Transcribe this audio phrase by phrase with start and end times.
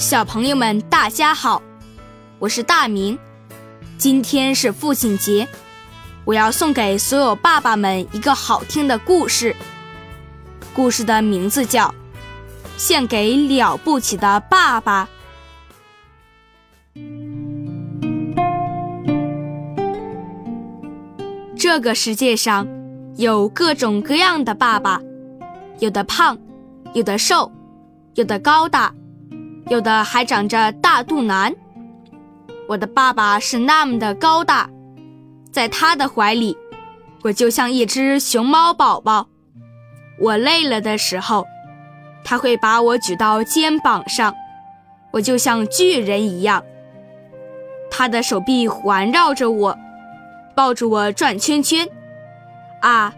[0.00, 1.60] 小朋友们，大家好，
[2.38, 3.18] 我是大明。
[3.98, 5.46] 今天是父亲节，
[6.24, 9.54] 我要送给所有爸爸们一个好听的故事。
[10.72, 11.88] 故事的名字叫
[12.78, 15.06] 《献给了不起的爸爸》。
[21.58, 22.66] 这个世界上
[23.16, 24.98] 有各种各样的爸爸，
[25.78, 26.38] 有的胖，
[26.94, 27.52] 有的瘦，
[28.14, 28.94] 有的高大。
[29.70, 31.54] 有的还长着大肚腩。
[32.68, 34.68] 我的爸爸是那么的高大，
[35.52, 36.58] 在他的怀里，
[37.22, 39.28] 我就像一只熊猫宝宝。
[40.18, 41.46] 我累了的时候，
[42.24, 44.34] 他会把我举到肩膀上，
[45.12, 46.64] 我就像巨人一样。
[47.92, 49.78] 他的手臂环绕着我，
[50.56, 51.88] 抱着我转圈圈。
[52.82, 53.14] 啊，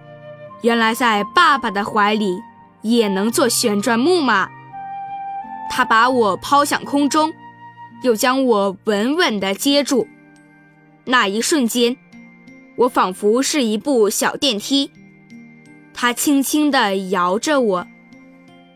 [0.61, 2.39] 原来在爸爸的怀里
[2.83, 4.51] 也能做旋转木马。
[5.71, 7.33] 他把我抛向空中，
[8.03, 10.07] 又将我稳稳地接住。
[11.05, 11.97] 那一瞬间，
[12.77, 14.91] 我仿佛是一部小电梯。
[15.95, 17.87] 他轻轻地摇着我，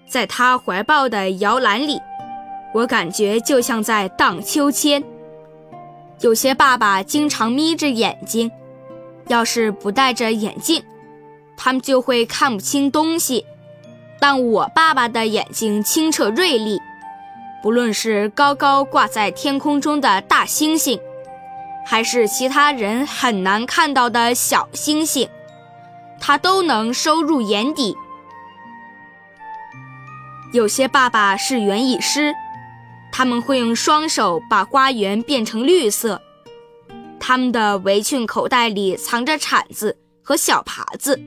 [0.09, 2.01] 在他怀抱的摇篮里，
[2.75, 5.03] 我感觉就像在荡秋千。
[6.21, 8.51] 有些爸爸经常眯着眼睛，
[9.29, 10.83] 要是不戴着眼镜，
[11.57, 13.45] 他们就会看不清东西。
[14.21, 16.81] 但我爸爸的眼睛清澈锐利，
[17.63, 20.99] 不论是高高挂在天空中的大星星，
[21.85, 25.29] 还是其他人很难看到的小星星，
[26.19, 27.97] 他都能收入眼底。
[30.53, 32.33] 有些爸爸是园艺师，
[33.13, 36.23] 他们会用双手把花园变成绿色，
[37.21, 41.21] 他们的围裙口袋里藏着铲子和小耙子。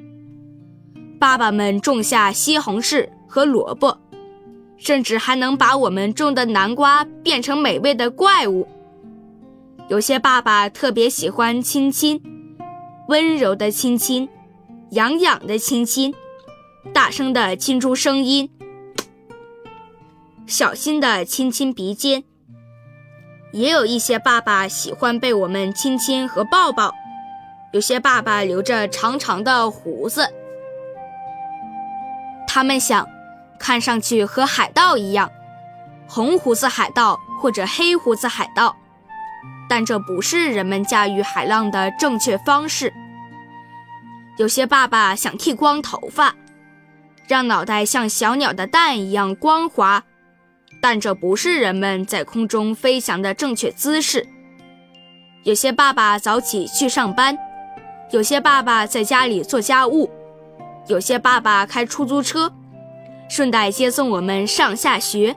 [1.19, 3.99] 爸爸们种下西红柿和萝卜，
[4.77, 8.65] 甚至还能把我们种的南瓜变成美味的怪物。
[9.89, 12.21] 有些爸爸特别喜欢亲亲，
[13.09, 14.29] 温柔的亲亲，
[14.91, 16.15] 痒痒的亲亲，
[16.93, 18.49] 大声的亲出声音，
[20.47, 22.23] 小心的亲亲鼻尖。
[23.51, 26.93] 也有一些爸爸喜欢被我们亲亲和抱抱。
[27.73, 30.25] 有些爸爸留着长长的胡子。
[32.59, 33.07] 他们想，
[33.57, 35.31] 看上去和海盗一样，
[36.09, 38.75] 红胡子海盗或者黑胡子海盗，
[39.69, 42.93] 但这不是人们驾驭海浪的正确方式。
[44.37, 46.35] 有些爸爸想剃光头发，
[47.29, 50.03] 让脑袋像小鸟的蛋一样光滑，
[50.81, 54.27] 但这不是人们在空中飞翔的正确姿势。
[55.45, 57.37] 有些爸爸早起去上班，
[58.11, 60.11] 有些爸爸在家里做家务。
[60.87, 62.51] 有些爸爸开出租车，
[63.29, 65.35] 顺带接送我们上下学；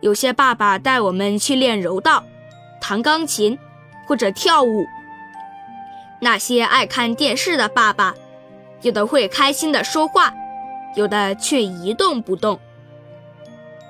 [0.00, 2.24] 有些爸爸带我们去练柔道、
[2.80, 3.58] 弹钢琴
[4.06, 4.86] 或者跳舞。
[6.20, 8.14] 那些爱看电视的爸爸，
[8.82, 10.32] 有的会开心地说话，
[10.96, 12.58] 有的却一动不动。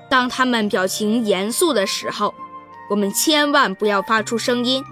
[0.09, 2.33] 当他们表情严肃的时候，
[2.89, 4.83] 我们千万不要发出声音，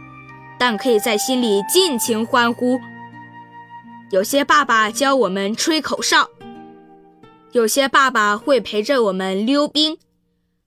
[0.57, 2.79] 但可以在心里尽情欢呼。
[4.13, 6.29] 有些爸爸教我们吹口哨，
[7.51, 9.97] 有些爸爸会陪着我们溜冰，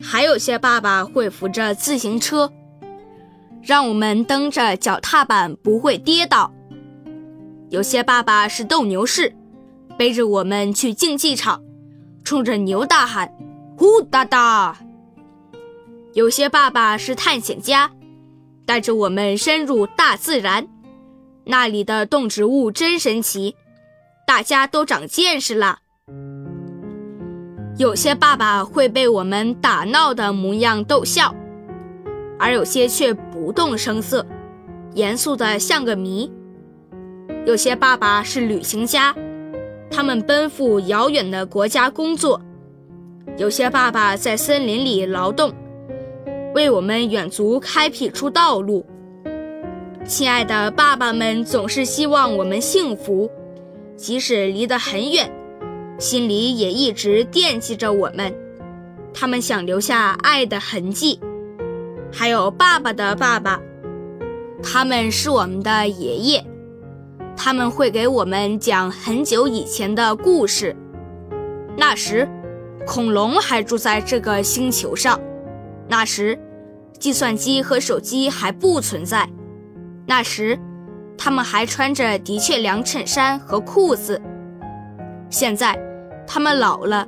[0.00, 2.52] 还有些爸爸会扶着自行车，
[3.62, 6.52] 让我们蹬着脚踏板不会跌倒。
[7.70, 9.32] 有些爸爸是斗牛士，
[9.96, 11.62] 背着我们去竞技场，
[12.24, 13.32] 冲着牛大喊
[13.78, 14.76] “呼哒哒”。
[16.14, 17.92] 有些爸爸是探险家，
[18.66, 20.66] 带着我们深入大自然。
[21.48, 23.54] 那里的动植物真神奇，
[24.26, 25.78] 大家都长见识了。
[27.78, 31.32] 有些爸爸会被我们打闹的模样逗笑，
[32.36, 34.26] 而有些却不动声色，
[34.94, 36.28] 严肃的像个谜。
[37.44, 39.14] 有些爸爸是旅行家，
[39.88, 42.40] 他们奔赴遥远的国家工作；
[43.38, 45.54] 有些爸爸在森林里劳动，
[46.56, 48.84] 为我们远足开辟出道路。
[50.08, 53.28] 亲爱的爸爸们总是希望我们幸福，
[53.96, 55.28] 即使离得很远，
[55.98, 58.32] 心里也一直惦记着我们。
[59.12, 61.18] 他们想留下爱的痕迹。
[62.12, 63.60] 还有爸爸的爸爸，
[64.62, 66.44] 他们是我们的爷爷，
[67.36, 70.74] 他们会给我们讲很久以前的故事。
[71.76, 72.28] 那时，
[72.86, 75.20] 恐龙还住在这个星球上。
[75.88, 76.38] 那时，
[76.96, 79.28] 计算机和手机还不存在。
[80.06, 80.56] 那时，
[81.18, 84.22] 他们还穿着的确良衬衫和裤子。
[85.28, 85.76] 现在，
[86.26, 87.06] 他们老了，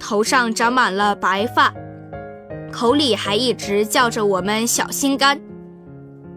[0.00, 1.72] 头上长满了白发，
[2.72, 5.40] 口里还一直叫着我们小心肝。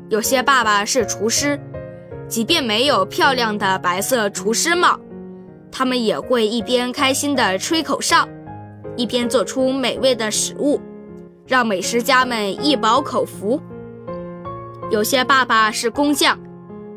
[0.10, 1.60] 有些爸爸是厨师，
[2.28, 5.00] 即便没有漂亮的白色厨师帽，
[5.72, 8.28] 他们也会一边开心地吹口哨，
[8.96, 10.80] 一边做出美味的食物，
[11.48, 13.60] 让美食家们一饱口福。
[14.89, 16.39] 有些爸爸是工匠，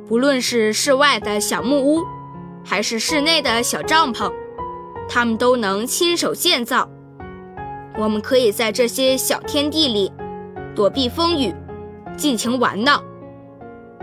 [0.06, 2.04] 不论是室外的小木屋，
[2.64, 4.32] 还是室内的小帐篷，
[5.08, 6.88] 他们都能亲手建造。
[7.98, 10.12] 我们可以在这些小天地里
[10.72, 11.52] 躲避风雨，
[12.16, 13.02] 尽情玩闹。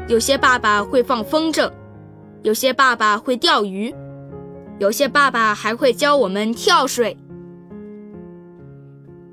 [0.10, 1.72] 有些爸爸会放风筝，
[2.44, 3.96] 有些爸爸会钓鱼，
[4.80, 7.18] 有些爸爸还会教我们跳水。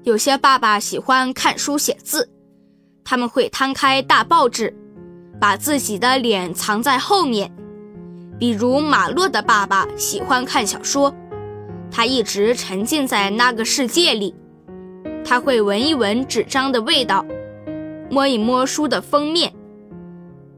[0.04, 2.30] 有些爸爸喜欢看书写字。
[3.04, 4.74] 他们会摊开大报纸，
[5.40, 7.52] 把自己的脸藏在后面。
[8.38, 11.14] 比如马洛的爸爸喜欢看小说，
[11.90, 14.34] 他一直沉浸在那个世界里。
[15.24, 17.24] 他会闻一闻纸张的味道，
[18.10, 19.52] 摸一摸书的封面。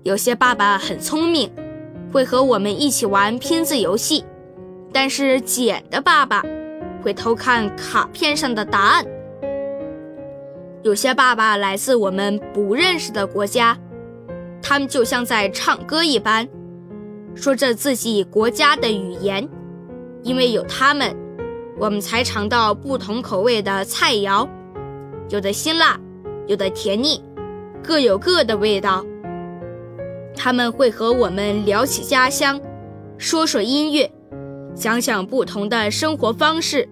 [0.02, 1.50] 有些爸爸很聪明，
[2.12, 4.24] 会和我们一起玩拼字游戏，
[4.92, 6.42] 但是简的爸爸
[7.02, 9.04] 会偷看卡片上的答案。
[10.86, 13.76] 有些爸爸来自我们不认识的国家，
[14.62, 16.48] 他们就像在唱歌一般，
[17.34, 19.48] 说着自己国家的语言。
[20.22, 21.12] 因为有他们，
[21.76, 24.48] 我们才尝到不同口味的菜肴，
[25.28, 25.98] 有的辛辣，
[26.46, 27.20] 有的甜腻，
[27.82, 29.04] 各有各的味道。
[30.36, 32.60] 他们会和我们聊起家乡，
[33.18, 34.08] 说说音乐，
[34.76, 36.88] 想想不同的生活方式，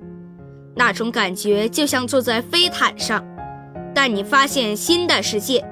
[0.74, 3.24] 那种感觉就像坐在飞毯上。
[3.94, 5.64] 带你发现新的世界。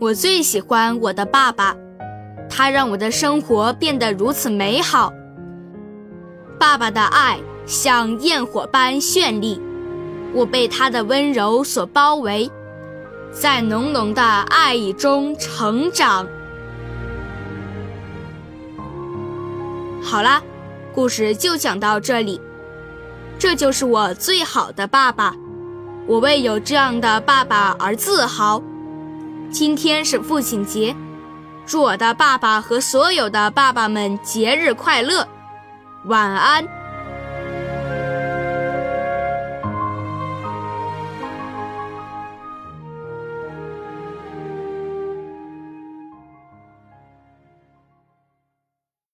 [0.00, 1.76] 我最喜欢我的爸爸，
[2.50, 5.12] 他让我的生活变得如此美好。
[6.58, 9.60] 爸爸的爱像焰火般绚丽，
[10.34, 12.50] 我被他的温柔所包围，
[13.32, 16.26] 在浓浓的爱意中成长。
[20.02, 20.42] 好啦，
[20.94, 22.40] 故事就讲到这里。
[23.38, 25.34] 这就是我最好的爸爸。
[26.08, 28.62] 我为有这样的爸爸而自豪。
[29.50, 30.96] 今天是父亲节，
[31.66, 35.28] 祝我的爸爸和所有的爸爸们节日快乐，
[36.06, 36.77] 晚安。